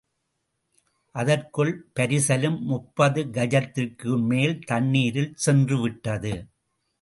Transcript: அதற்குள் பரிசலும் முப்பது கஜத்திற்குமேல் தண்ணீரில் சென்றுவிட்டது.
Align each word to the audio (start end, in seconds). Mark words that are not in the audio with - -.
அதற்குள் 1.15 1.91
பரிசலும் 1.99 2.57
முப்பது 2.61 3.23
கஜத்திற்குமேல் 3.23 4.65
தண்ணீரில் 4.65 5.37
சென்றுவிட்டது. 5.45 6.33